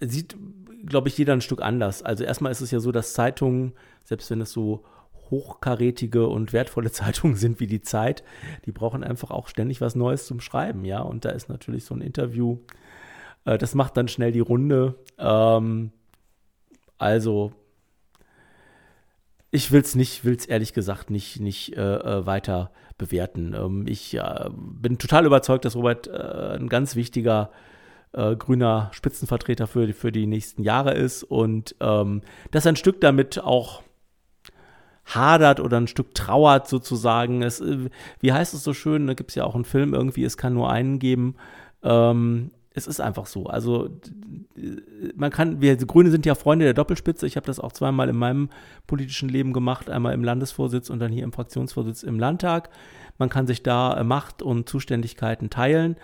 sieht, 0.01 0.37
glaube 0.85 1.09
ich, 1.09 1.19
jeder 1.19 1.33
ein 1.33 1.41
Stück 1.41 1.63
anders. 1.63 2.03
Also 2.03 2.25
erstmal 2.25 2.53
ist 2.53 2.61
es 2.61 2.71
ja 2.71 2.81
so, 2.81 2.93
dass 2.93 3.15
Zeitungen, 3.15 3.73
selbst 4.05 4.31
wenn 4.31 4.41
es 4.41 4.53
so 4.53 4.85
hochkarätige 5.31 6.29
und 6.29 6.53
wertvolle 6.53 6.91
Zeitungen 6.93 7.37
sind 7.37 7.61
wie 7.61 7.67
die 7.67 7.83
Zeit, 7.83 8.23
die 8.65 8.73
brauchen 8.73 9.03
einfach 9.03 9.31
auch 9.31 9.49
ständig 9.49 9.81
was 9.81 9.95
Neues 9.95 10.27
zum 10.27 10.41
Schreiben, 10.41 10.85
ja. 10.85 11.01
Und 11.01 11.25
da 11.25 11.31
ist 11.31 11.49
natürlich 11.49 11.85
so 11.85 11.95
ein 11.95 12.01
Interview, 12.01 12.59
äh, 13.45 13.59
das 13.59 13.75
macht 13.75 13.97
dann 13.97 14.09
schnell 14.09 14.33
die 14.33 14.41
Runde. 14.41 14.95
Ähm, 15.19 15.93
also, 16.99 17.53
ich 19.51 19.73
will 19.73 19.81
es 19.81 19.95
nicht, 19.95 20.25
will 20.25 20.37
es 20.37 20.47
ehrlich 20.47 20.73
gesagt 20.73 21.11
nicht, 21.11 21.41
nicht 21.41 21.77
äh, 21.77 21.97
äh, 21.97 22.27
weiter 22.27 22.71
bewerten. 22.99 23.55
Ähm, 23.55 23.87
ich 23.89 24.15
äh, 24.15 24.51
bin 24.51 24.99
total 24.99 25.27
überzeugt, 25.27 25.65
dass 25.65 25.77
Robert 25.77 26.07
äh, 26.09 26.57
ein 26.57 26.69
ganz 26.69 26.97
wichtiger 26.97 27.51
äh, 28.17 28.35
grüner 28.35 28.89
Spitzenvertreter 28.93 29.67
für, 29.67 29.93
für 29.93 30.11
die 30.11 30.27
nächsten 30.27 30.63
Jahre 30.63 30.95
ist 30.95 31.23
und 31.23 31.77
ähm, 31.81 32.23
dass 32.51 32.67
ein 32.67 32.77
Stück 32.77 33.01
damit 33.01 33.39
auch 33.39 33.83
hadert 35.05 35.61
oder 35.61 35.77
ein 35.77 35.87
Stück 35.87 36.15
trauert 36.15 36.67
sozusagen. 36.67 37.43
Es, 37.43 37.61
äh, 37.61 37.91
wie 38.21 38.33
heißt 38.33 38.55
es 38.55 38.65
so 38.65 38.73
schön? 38.73 39.07
Da 39.07 39.15
gibt 39.15 39.31
es 39.31 39.37
ja 39.37 39.45
auch 39.45 39.55
einen 39.55 39.65
Film 39.65 39.95
irgendwie, 39.95 40.25
es 40.25 40.37
kann 40.37 40.55
nur 40.55 40.71
einen 40.71 40.99
geben. 40.99 41.37
Ähm, 41.83 42.51
es 42.75 42.87
ist 42.87 43.01
einfach 43.01 43.27
so. 43.27 43.47
Also 43.47 43.89
man 45.15 45.31
kann, 45.31 45.63
wir 45.63 45.77
Grüne 45.77 46.11
sind 46.11 46.27
ja 46.27 46.35
Freunde 46.35 46.67
der 46.67 46.75
Doppelspitze. 46.75 47.27
Ich 47.27 47.37
habe 47.37 47.47
das 47.47 47.59
auch 47.59 47.73
zweimal 47.73 48.09
in 48.11 48.17
meinem 48.17 48.51
politischen 48.87 49.31
Leben 49.31 49.55
gemacht, 49.55 49.89
einmal 49.89 50.13
im 50.13 50.23
Landesvorsitz 50.23 50.91
und 50.91 50.99
dann 50.99 51.11
hier 51.11 51.25
im 51.25 51.33
Fraktionsvorsitz 51.33 52.03
im 52.03 52.19
Landtag. 52.19 52.69
Man 53.17 53.31
kann 53.31 53.47
sich 53.47 53.63
da 53.63 54.03
Macht 54.05 54.43
und 54.43 54.69
Zuständigkeiten 54.69 55.49
teilen. 55.49 55.97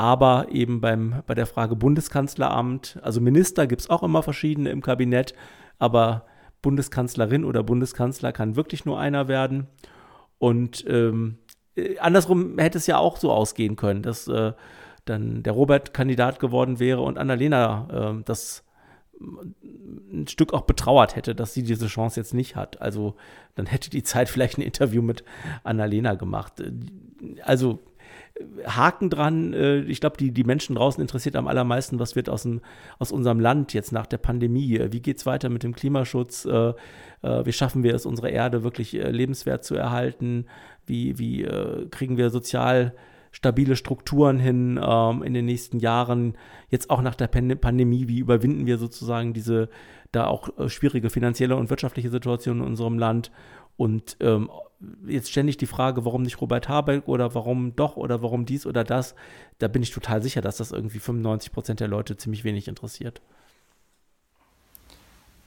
Aber 0.00 0.46
eben 0.50 0.80
beim, 0.80 1.22
bei 1.26 1.34
der 1.34 1.44
Frage 1.44 1.76
Bundeskanzleramt, 1.76 2.98
also 3.02 3.20
Minister 3.20 3.66
gibt 3.66 3.82
es 3.82 3.90
auch 3.90 4.02
immer 4.02 4.22
verschiedene 4.22 4.70
im 4.70 4.80
Kabinett, 4.80 5.34
aber 5.78 6.24
Bundeskanzlerin 6.62 7.44
oder 7.44 7.62
Bundeskanzler 7.62 8.32
kann 8.32 8.56
wirklich 8.56 8.86
nur 8.86 8.98
einer 8.98 9.28
werden. 9.28 9.66
Und 10.38 10.86
ähm, 10.88 11.36
äh, 11.76 11.98
andersrum 11.98 12.58
hätte 12.58 12.78
es 12.78 12.86
ja 12.86 12.96
auch 12.96 13.18
so 13.18 13.30
ausgehen 13.30 13.76
können, 13.76 14.00
dass 14.00 14.26
äh, 14.26 14.54
dann 15.04 15.42
der 15.42 15.52
Robert 15.52 15.92
Kandidat 15.92 16.40
geworden 16.40 16.80
wäre 16.80 17.02
und 17.02 17.18
Annalena 17.18 18.14
äh, 18.16 18.22
das 18.24 18.64
ein 19.20 20.26
Stück 20.28 20.54
auch 20.54 20.62
betrauert 20.62 21.14
hätte, 21.14 21.34
dass 21.34 21.52
sie 21.52 21.62
diese 21.62 21.88
Chance 21.88 22.18
jetzt 22.18 22.32
nicht 22.32 22.56
hat. 22.56 22.80
Also 22.80 23.16
dann 23.54 23.66
hätte 23.66 23.90
die 23.90 24.02
Zeit 24.02 24.30
vielleicht 24.30 24.56
ein 24.56 24.62
Interview 24.62 25.02
mit 25.02 25.24
Annalena 25.62 26.14
gemacht. 26.14 26.54
Also 27.42 27.80
Haken 28.66 29.10
dran. 29.10 29.52
Äh, 29.52 29.80
ich 29.80 30.00
glaube, 30.00 30.16
die, 30.16 30.32
die 30.32 30.44
Menschen 30.44 30.76
draußen 30.76 31.00
interessiert 31.00 31.36
am 31.36 31.46
allermeisten, 31.46 31.98
was 31.98 32.16
wird 32.16 32.28
aus, 32.28 32.42
dem, 32.42 32.60
aus 32.98 33.12
unserem 33.12 33.40
Land 33.40 33.74
jetzt 33.74 33.92
nach 33.92 34.06
der 34.06 34.18
Pandemie. 34.18 34.80
Wie 34.90 35.00
geht 35.00 35.18
es 35.18 35.26
weiter 35.26 35.48
mit 35.48 35.62
dem 35.62 35.74
Klimaschutz? 35.74 36.44
Äh, 36.44 36.72
äh, 37.22 37.44
wie 37.44 37.52
schaffen 37.52 37.82
wir 37.82 37.94
es, 37.94 38.06
unsere 38.06 38.30
Erde 38.30 38.62
wirklich 38.62 38.92
lebenswert 38.92 39.64
zu 39.64 39.74
erhalten? 39.74 40.46
Wie, 40.86 41.18
wie 41.18 41.46
kriegen 41.90 42.16
wir 42.16 42.30
sozial 42.30 42.94
stabile 43.32 43.76
Strukturen 43.76 44.40
hin 44.40 44.80
ähm, 44.82 45.22
in 45.22 45.34
den 45.34 45.44
nächsten 45.44 45.78
Jahren? 45.78 46.36
Jetzt 46.68 46.90
auch 46.90 47.02
nach 47.02 47.14
der 47.14 47.28
Pandemie, 47.28 48.08
wie 48.08 48.18
überwinden 48.18 48.66
wir 48.66 48.78
sozusagen 48.78 49.32
diese 49.32 49.68
da 50.10 50.26
auch 50.26 50.48
schwierige 50.68 51.10
finanzielle 51.10 51.54
und 51.54 51.70
wirtschaftliche 51.70 52.10
Situation 52.10 52.58
in 52.58 52.66
unserem 52.66 52.98
Land? 52.98 53.30
Und 53.76 54.16
ähm, 54.20 54.50
jetzt 55.06 55.30
ständig 55.30 55.56
die 55.56 55.66
Frage, 55.66 56.04
warum 56.04 56.22
nicht 56.22 56.40
Robert 56.40 56.68
Habeck 56.68 57.06
oder 57.06 57.34
warum 57.34 57.76
doch 57.76 57.96
oder 57.96 58.22
warum 58.22 58.46
dies 58.46 58.66
oder 58.66 58.84
das, 58.84 59.14
da 59.58 59.68
bin 59.68 59.82
ich 59.82 59.90
total 59.90 60.22
sicher, 60.22 60.40
dass 60.40 60.56
das 60.56 60.72
irgendwie 60.72 60.98
95 60.98 61.52
Prozent 61.52 61.80
der 61.80 61.88
Leute 61.88 62.16
ziemlich 62.16 62.44
wenig 62.44 62.68
interessiert. 62.68 63.20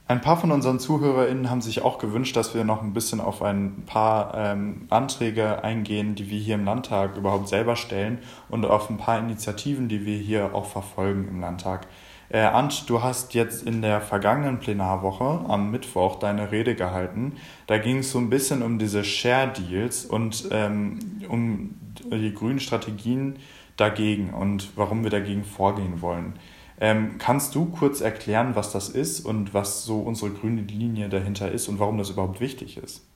Ein 0.06 0.20
paar 0.20 0.36
von 0.36 0.52
unseren 0.52 0.78
ZuhörerInnen 0.78 1.48
haben 1.48 1.62
sich 1.62 1.80
auch 1.80 1.96
gewünscht, 1.98 2.36
dass 2.36 2.54
wir 2.54 2.62
noch 2.64 2.82
ein 2.82 2.92
bisschen 2.92 3.20
auf 3.20 3.40
ein 3.40 3.84
paar 3.86 4.34
ähm, 4.34 4.86
Anträge 4.90 5.64
eingehen, 5.64 6.14
die 6.14 6.28
wir 6.28 6.38
hier 6.38 6.56
im 6.56 6.66
Landtag 6.66 7.16
überhaupt 7.16 7.48
selber 7.48 7.74
stellen 7.74 8.18
und 8.50 8.66
auf 8.66 8.90
ein 8.90 8.98
paar 8.98 9.18
Initiativen, 9.18 9.88
die 9.88 10.04
wir 10.04 10.18
hier 10.18 10.54
auch 10.54 10.66
verfolgen 10.66 11.26
im 11.28 11.40
Landtag. 11.40 11.86
Äh, 12.30 12.40
Ant, 12.40 12.88
du 12.88 13.02
hast 13.02 13.34
jetzt 13.34 13.66
in 13.66 13.82
der 13.82 14.00
vergangenen 14.00 14.58
Plenarwoche 14.58 15.44
am 15.48 15.70
Mittwoch 15.70 16.16
deine 16.16 16.50
Rede 16.50 16.74
gehalten. 16.74 17.36
Da 17.66 17.78
ging 17.78 17.98
es 17.98 18.10
so 18.10 18.18
ein 18.18 18.30
bisschen 18.30 18.62
um 18.62 18.78
diese 18.78 19.04
Share 19.04 19.52
Deals 19.52 20.04
und 20.04 20.48
ähm, 20.50 20.98
um 21.28 21.74
die 22.10 22.34
grünen 22.34 22.60
Strategien 22.60 23.36
dagegen 23.76 24.32
und 24.32 24.70
warum 24.76 25.02
wir 25.02 25.10
dagegen 25.10 25.44
vorgehen 25.44 26.00
wollen. 26.00 26.34
Ähm, 26.80 27.16
kannst 27.18 27.54
du 27.54 27.66
kurz 27.66 28.00
erklären, 28.00 28.56
was 28.56 28.72
das 28.72 28.88
ist 28.88 29.20
und 29.20 29.54
was 29.54 29.84
so 29.84 30.00
unsere 30.00 30.30
grüne 30.30 30.62
Linie 30.62 31.08
dahinter 31.08 31.50
ist 31.50 31.68
und 31.68 31.78
warum 31.78 31.98
das 31.98 32.10
überhaupt 32.10 32.40
wichtig 32.40 32.76
ist? 32.78 33.06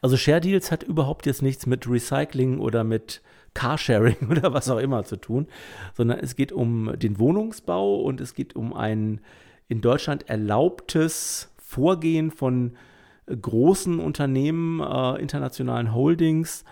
Also 0.00 0.16
Share 0.16 0.40
Deals 0.40 0.70
hat 0.70 0.82
überhaupt 0.82 1.26
jetzt 1.26 1.42
nichts 1.42 1.66
mit 1.66 1.88
Recycling 1.88 2.58
oder 2.58 2.84
mit 2.84 3.22
Carsharing 3.54 4.16
oder 4.30 4.52
was 4.52 4.68
auch 4.68 4.78
immer 4.78 5.04
zu 5.04 5.16
tun, 5.16 5.46
sondern 5.94 6.18
es 6.18 6.36
geht 6.36 6.52
um 6.52 6.92
den 6.98 7.18
Wohnungsbau 7.18 8.00
und 8.00 8.20
es 8.20 8.34
geht 8.34 8.56
um 8.56 8.74
ein 8.74 9.20
in 9.68 9.80
Deutschland 9.80 10.28
erlaubtes 10.28 11.52
Vorgehen 11.56 12.30
von 12.30 12.76
großen 13.26 13.98
Unternehmen, 13.98 14.80
äh, 14.80 15.20
internationalen 15.20 15.94
Holdings 15.94 16.64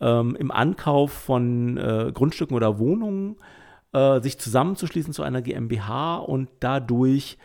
ähm, 0.00 0.36
im 0.38 0.50
Ankauf 0.50 1.12
von 1.12 1.78
äh, 1.78 2.12
Grundstücken 2.12 2.54
oder 2.54 2.78
Wohnungen, 2.78 3.36
äh, 3.92 4.20
sich 4.20 4.38
zusammenzuschließen 4.38 5.14
zu 5.14 5.22
einer 5.22 5.40
GmbH 5.40 6.16
und 6.16 6.50
dadurch 6.60 7.38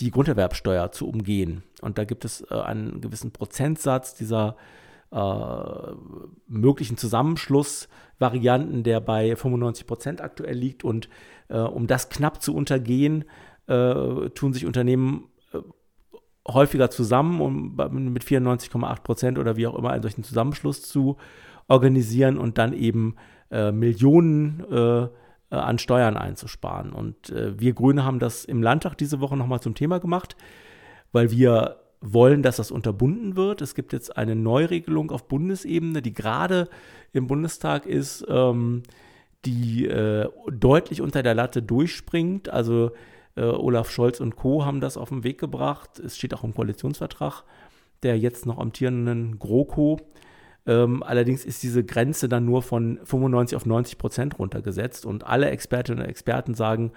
die 0.00 0.10
Grunderwerbsteuer 0.10 0.92
zu 0.92 1.08
umgehen. 1.08 1.62
Und 1.80 1.96
da 1.96 2.04
gibt 2.04 2.26
es 2.26 2.42
äh, 2.50 2.54
einen 2.54 3.00
gewissen 3.00 3.30
Prozentsatz 3.30 4.14
dieser 4.14 4.56
äh, 4.58 4.81
möglichen 5.12 6.96
Zusammenschlussvarianten, 6.96 8.82
der 8.82 9.00
bei 9.00 9.36
95 9.36 9.86
Prozent 9.86 10.20
aktuell 10.22 10.56
liegt. 10.56 10.84
Und 10.84 11.10
äh, 11.48 11.58
um 11.58 11.86
das 11.86 12.08
knapp 12.08 12.42
zu 12.42 12.54
untergehen, 12.54 13.24
äh, 13.66 14.30
tun 14.30 14.54
sich 14.54 14.64
Unternehmen 14.64 15.28
äh, 15.52 15.58
häufiger 16.48 16.90
zusammen, 16.90 17.40
um 17.40 17.76
mit 18.12 18.24
94,8 18.24 19.02
Prozent 19.02 19.38
oder 19.38 19.56
wie 19.56 19.66
auch 19.66 19.76
immer 19.76 19.90
einen 19.90 20.02
solchen 20.02 20.24
Zusammenschluss 20.24 20.82
zu 20.82 21.18
organisieren 21.68 22.38
und 22.38 22.56
dann 22.56 22.72
eben 22.72 23.16
äh, 23.50 23.70
Millionen 23.70 24.64
äh, 24.70 25.08
an 25.50 25.78
Steuern 25.78 26.16
einzusparen. 26.16 26.94
Und 26.94 27.30
wir 27.30 27.74
Grüne 27.74 28.06
haben 28.06 28.18
das 28.18 28.46
im 28.46 28.62
Landtag 28.62 28.96
diese 28.96 29.20
Woche 29.20 29.36
nochmal 29.36 29.60
zum 29.60 29.74
Thema 29.74 30.00
gemacht, 30.00 30.34
weil 31.12 31.30
wir 31.30 31.81
wollen, 32.02 32.42
dass 32.42 32.56
das 32.56 32.70
unterbunden 32.70 33.36
wird. 33.36 33.62
Es 33.62 33.74
gibt 33.74 33.92
jetzt 33.92 34.16
eine 34.16 34.36
Neuregelung 34.36 35.10
auf 35.10 35.28
Bundesebene, 35.28 36.02
die 36.02 36.12
gerade 36.12 36.68
im 37.12 37.26
Bundestag 37.26 37.86
ist, 37.86 38.24
ähm, 38.28 38.82
die 39.44 39.86
äh, 39.86 40.28
deutlich 40.50 41.00
unter 41.00 41.22
der 41.22 41.34
Latte 41.34 41.62
durchspringt. 41.62 42.48
Also 42.48 42.90
äh, 43.36 43.42
Olaf 43.42 43.90
Scholz 43.90 44.20
und 44.20 44.36
Co. 44.36 44.64
haben 44.64 44.80
das 44.80 44.96
auf 44.96 45.08
den 45.08 45.24
Weg 45.24 45.38
gebracht. 45.38 45.98
Es 45.98 46.16
steht 46.16 46.34
auch 46.34 46.44
im 46.44 46.54
Koalitionsvertrag 46.54 47.44
der 48.02 48.18
jetzt 48.18 48.46
noch 48.46 48.58
amtierenden 48.58 49.38
GroKo. 49.38 50.00
Ähm, 50.66 51.02
allerdings 51.02 51.44
ist 51.44 51.62
diese 51.62 51.84
Grenze 51.84 52.28
dann 52.28 52.44
nur 52.44 52.62
von 52.62 53.00
95 53.04 53.56
auf 53.56 53.66
90 53.66 53.98
Prozent 53.98 54.38
runtergesetzt 54.38 55.06
und 55.06 55.26
alle 55.26 55.50
Expertinnen 55.50 56.04
und 56.04 56.08
Experten 56.08 56.54
sagen, 56.54 56.92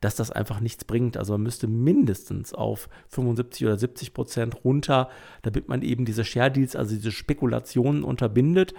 dass 0.00 0.16
das 0.16 0.30
einfach 0.30 0.60
nichts 0.60 0.84
bringt. 0.84 1.16
Also 1.16 1.32
man 1.34 1.42
müsste 1.42 1.66
mindestens 1.66 2.52
auf 2.52 2.88
75 3.08 3.66
oder 3.66 3.78
70 3.78 4.14
Prozent 4.14 4.64
runter, 4.64 5.08
damit 5.42 5.68
man 5.68 5.82
eben 5.82 6.04
diese 6.04 6.24
Share 6.24 6.50
Deals, 6.50 6.76
also 6.76 6.94
diese 6.94 7.12
Spekulationen 7.12 8.04
unterbindet. 8.04 8.74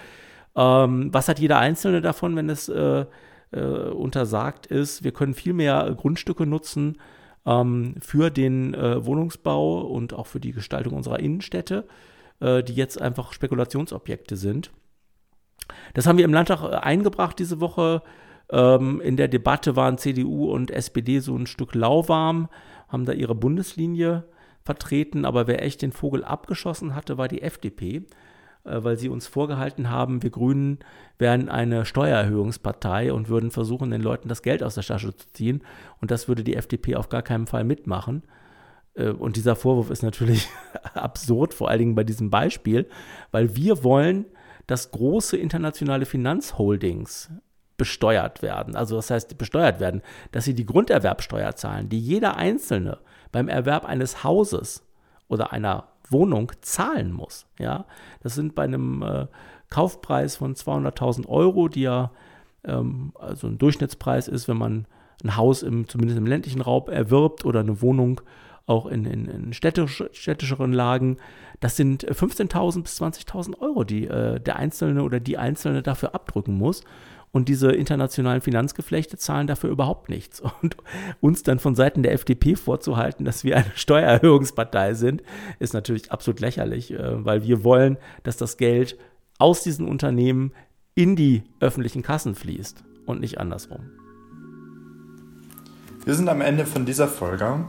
Ähm, 0.56 1.14
was 1.14 1.28
hat 1.28 1.40
jeder 1.40 1.60
Einzelne 1.60 2.02
davon, 2.02 2.36
wenn 2.36 2.50
es 2.50 2.70
äh, 2.70 3.06
äh, 3.52 3.60
untersagt 3.60 4.68
ist? 4.68 5.04
Wir 5.04 5.12
können 5.12 5.34
viel 5.34 5.54
mehr 5.54 5.94
Grundstücke 5.96 6.46
nutzen 6.46 6.98
ähm, 7.46 7.96
für 8.00 8.30
den 8.30 8.74
äh, 8.74 9.06
Wohnungsbau 9.06 9.82
und 9.82 10.14
auch 10.14 10.28
für 10.28 10.40
die 10.40 10.52
Gestaltung 10.52 10.94
unserer 10.94 11.20
Innenstädte, 11.20 11.88
äh, 12.40 12.62
die 12.62 12.74
jetzt 12.74 13.02
einfach 13.02 13.34
Spekulationsobjekte 13.34 14.36
sind. 14.36 14.72
Das 15.94 16.06
haben 16.06 16.18
wir 16.18 16.26
im 16.26 16.34
Landtag 16.34 16.64
äh, 16.64 16.76
eingebracht 16.76 17.40
diese 17.40 17.60
Woche. 17.60 18.04
Ähm, 18.52 19.02
in 19.02 19.18
der 19.18 19.28
Debatte 19.28 19.76
waren 19.76 19.98
CDU 19.98 20.52
und 20.52 20.72
SPD 20.72 21.20
so 21.20 21.36
ein 21.36 21.48
Stück 21.48 21.76
lauwarm, 21.76 22.50
haben 22.88 23.06
da 23.06 23.14
ihre 23.14 23.36
Bundeslinie 23.36 24.26
vertreten, 24.64 25.26
aber 25.26 25.48
wer 25.48 25.64
echt 25.64 25.82
den 25.82 25.92
Vogel 25.92 26.24
abgeschossen 26.24 26.96
hatte, 26.96 27.18
war 27.18 27.28
die 27.28 27.42
FDP, 27.42 28.06
äh, 28.64 28.84
weil 28.84 28.98
sie 28.98 29.10
uns 29.10 29.28
vorgehalten 29.28 29.90
haben, 29.90 30.24
wir 30.24 30.30
Grünen 30.30 30.80
wären 31.18 31.50
eine 31.50 31.86
Steuererhöhungspartei 31.86 33.12
und 33.12 33.30
würden 33.30 33.52
versuchen, 33.52 33.92
den 33.92 34.02
Leuten 34.02 34.30
das 34.30 34.42
Geld 34.42 34.64
aus 34.64 34.76
der 34.76 34.84
Tasche 34.84 35.16
zu 35.16 35.28
ziehen. 35.34 35.62
Und 36.00 36.12
das 36.12 36.28
würde 36.28 36.44
die 36.44 36.56
FDP 36.56 36.96
auf 36.96 37.10
gar 37.10 37.24
keinen 37.24 37.48
Fall 37.48 37.64
mitmachen. 37.64 38.24
Äh, 38.94 39.10
und 39.10 39.36
dieser 39.36 39.56
Vorwurf 39.56 39.90
ist 39.90 40.04
natürlich 40.04 40.48
absurd, 40.94 41.54
vor 41.54 41.70
allen 41.70 41.80
Dingen 41.80 41.96
bei 41.96 42.04
diesem 42.04 42.30
Beispiel, 42.30 42.88
weil 43.32 43.56
wir 43.56 43.84
wollen, 43.84 44.26
dass 44.68 44.92
große 44.92 45.38
internationale 45.38 46.06
Finanzholdings 46.06 47.32
besteuert 47.78 48.42
werden. 48.42 48.76
Also 48.76 48.96
das 48.96 49.10
heißt, 49.10 49.38
besteuert 49.38 49.80
werden, 49.80 50.02
dass 50.32 50.46
sie 50.46 50.54
die 50.54 50.66
Grunderwerbsteuer 50.66 51.56
zahlen, 51.56 51.90
die 51.90 52.00
jeder 52.00 52.36
Einzelne 52.36 52.98
beim 53.32 53.48
Erwerb 53.48 53.86
eines 53.86 54.24
Hauses 54.24 54.84
oder 55.28 55.54
einer 55.54 55.88
Wohnung 56.10 56.52
zahlen 56.62 57.12
muss. 57.12 57.46
Ja, 57.60 57.86
das 58.24 58.36
sind 58.36 58.56
bei 58.56 58.64
einem 58.64 59.02
äh, 59.04 59.28
Kaufpreis 59.70 60.38
von 60.38 60.56
200.000 60.56 61.28
Euro, 61.28 61.68
die 61.68 61.82
ja 61.82 62.12
ähm, 62.64 63.14
also 63.16 63.48
ein 63.48 63.58
Durchschnittspreis 63.58 64.28
ist, 64.28 64.48
wenn 64.48 64.58
man 64.58 64.88
ein 65.24 65.36
Haus 65.36 65.64
im, 65.64 65.88
zumindest 65.88 66.18
im 66.18 66.28
ländlichen 66.28 66.62
Raum 66.62 66.88
erwirbt 66.90 67.46
oder 67.46 67.62
eine 67.62 67.82
Wohnung 67.82 68.22
auch 68.66 68.86
in, 68.86 69.06
in, 69.06 69.26
in 69.28 69.54
städtisch, 69.54 70.04
städtischeren 70.12 70.74
Lagen. 70.74 71.18
Das 71.60 71.76
sind 71.76 72.06
15.000 72.06 72.84
bis 72.84 73.02
20.000 73.02 73.60
Euro, 73.60 73.84
die 73.84 74.08
äh, 74.08 74.40
der 74.40 74.58
Einzelne 74.58 75.04
oder 75.04 75.20
die 75.20 75.38
Einzelne 75.38 75.82
dafür 75.82 76.14
abdrücken 76.14 76.58
muss. 76.58 76.84
Und 77.38 77.50
diese 77.50 77.72
internationalen 77.72 78.42
Finanzgeflechte 78.42 79.16
zahlen 79.16 79.46
dafür 79.46 79.70
überhaupt 79.70 80.10
nichts. 80.10 80.42
Und 80.64 80.76
uns 81.22 81.44
dann 81.44 81.60
von 81.60 81.76
Seiten 81.76 82.02
der 82.02 82.14
FDP 82.14 82.56
vorzuhalten, 82.56 83.26
dass 83.26 83.44
wir 83.44 83.58
eine 83.58 83.72
Steuererhöhungspartei 83.76 84.96
sind, 84.96 85.22
ist 85.60 85.76
natürlich 85.76 86.12
absolut 86.12 86.40
lächerlich, 86.40 86.92
äh, 86.92 87.24
weil 87.24 87.44
wir 87.44 87.64
wollen, 87.64 87.98
dass 88.24 88.38
das 88.38 88.58
Geld 88.58 88.98
aus 89.38 89.62
diesen 89.62 89.88
Unternehmen 89.88 90.52
in 90.96 91.16
die 91.16 91.44
öffentlichen 91.60 92.02
Kassen 92.02 92.34
fließt 92.34 92.84
und 93.06 93.20
nicht 93.20 93.38
andersrum. 93.38 93.92
Wir 96.06 96.16
sind 96.16 96.28
am 96.28 96.42
Ende 96.42 96.66
von 96.66 96.88
dieser 96.88 97.08
Folge. 97.08 97.66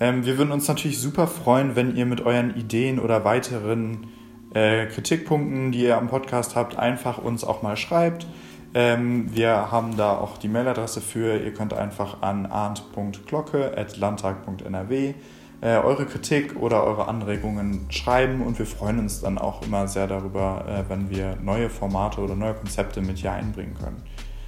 Ähm, 0.00 0.26
wir 0.26 0.36
würden 0.36 0.52
uns 0.52 0.68
natürlich 0.68 1.00
super 1.00 1.28
freuen, 1.28 1.76
wenn 1.76 1.96
ihr 1.96 2.04
mit 2.04 2.20
euren 2.20 2.54
Ideen 2.54 2.98
oder 2.98 3.24
weiteren 3.24 4.08
äh, 4.52 4.84
Kritikpunkten, 4.84 5.72
die 5.72 5.84
ihr 5.84 5.96
am 5.96 6.08
Podcast 6.08 6.56
habt, 6.56 6.76
einfach 6.76 7.16
uns 7.16 7.42
auch 7.42 7.62
mal 7.62 7.78
schreibt. 7.78 8.26
Ähm, 8.74 9.34
wir 9.34 9.70
haben 9.70 9.96
da 9.96 10.18
auch 10.18 10.36
die 10.38 10.48
Mailadresse 10.48 11.00
für. 11.00 11.38
Ihr 11.38 11.54
könnt 11.54 11.72
einfach 11.72 12.22
an 12.22 12.46
arndt.glocke.landtag.nrw 12.46 15.14
äh, 15.60 15.78
eure 15.78 16.06
Kritik 16.06 16.56
oder 16.56 16.84
eure 16.84 17.08
Anregungen 17.08 17.86
schreiben 17.90 18.42
und 18.42 18.58
wir 18.58 18.66
freuen 18.66 19.00
uns 19.00 19.20
dann 19.20 19.38
auch 19.38 19.62
immer 19.62 19.88
sehr 19.88 20.06
darüber, 20.06 20.64
äh, 20.68 20.88
wenn 20.88 21.10
wir 21.10 21.36
neue 21.42 21.68
Formate 21.68 22.20
oder 22.20 22.36
neue 22.36 22.54
Konzepte 22.54 23.00
mit 23.00 23.18
hier 23.18 23.32
einbringen 23.32 23.74
können. 23.74 24.02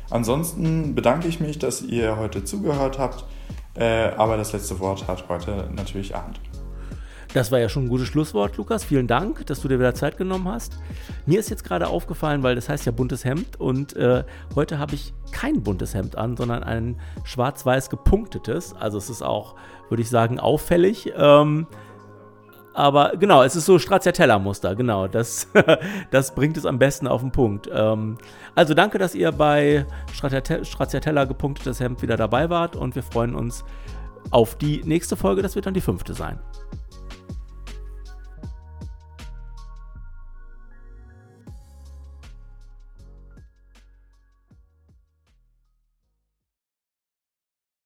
Ansonsten 0.08 0.94
bedanke 0.94 1.28
ich 1.28 1.40
mich, 1.40 1.58
dass 1.58 1.82
ihr 1.82 2.16
heute 2.16 2.44
zugehört 2.44 2.98
habt. 2.98 3.24
Äh, 3.74 4.10
aber 4.16 4.36
das 4.36 4.52
letzte 4.52 4.78
Wort 4.80 5.06
hat 5.06 5.28
heute 5.28 5.70
natürlich 5.74 6.14
Arndt. 6.14 6.40
Das 7.32 7.52
war 7.52 7.60
ja 7.60 7.68
schon 7.68 7.84
ein 7.84 7.88
gutes 7.88 8.08
Schlusswort, 8.08 8.56
Lukas. 8.56 8.82
Vielen 8.82 9.06
Dank, 9.06 9.46
dass 9.46 9.60
du 9.60 9.68
dir 9.68 9.78
wieder 9.78 9.94
Zeit 9.94 10.16
genommen 10.16 10.48
hast. 10.48 10.78
Mir 11.26 11.38
ist 11.38 11.48
jetzt 11.48 11.62
gerade 11.62 11.86
aufgefallen, 11.86 12.42
weil 12.42 12.56
das 12.56 12.68
heißt 12.68 12.86
ja 12.86 12.92
buntes 12.92 13.24
Hemd 13.24 13.60
und 13.60 13.94
äh, 13.94 14.24
heute 14.56 14.80
habe 14.80 14.96
ich 14.96 15.14
kein 15.30 15.62
buntes 15.62 15.94
Hemd 15.94 16.18
an, 16.18 16.36
sondern 16.36 16.64
ein 16.64 16.96
schwarz-weiß 17.22 17.88
gepunktetes. 17.88 18.74
Also 18.74 18.98
es 18.98 19.10
ist 19.10 19.22
auch, 19.22 19.54
würde 19.88 20.02
ich 20.02 20.10
sagen, 20.10 20.40
auffällig. 20.40 21.12
Ähm, 21.16 21.68
aber 22.74 23.12
genau, 23.16 23.44
es 23.44 23.54
ist 23.54 23.66
so 23.66 23.78
Stracciatella-Muster, 23.78 24.74
genau. 24.74 25.06
Das, 25.06 25.46
das 26.10 26.34
bringt 26.34 26.56
es 26.56 26.66
am 26.66 26.80
besten 26.80 27.06
auf 27.06 27.20
den 27.20 27.30
Punkt. 27.30 27.68
Ähm, 27.72 28.18
also 28.56 28.74
danke, 28.74 28.98
dass 28.98 29.14
ihr 29.14 29.30
bei 29.30 29.86
Stracciatella 30.12 31.26
gepunktetes 31.26 31.78
Hemd 31.78 32.02
wieder 32.02 32.16
dabei 32.16 32.50
wart 32.50 32.74
und 32.74 32.96
wir 32.96 33.04
freuen 33.04 33.36
uns 33.36 33.64
auf 34.32 34.56
die 34.56 34.82
nächste 34.84 35.16
Folge. 35.16 35.42
Das 35.42 35.54
wird 35.54 35.66
dann 35.66 35.74
die 35.74 35.80
fünfte 35.80 36.12
sein. 36.12 36.40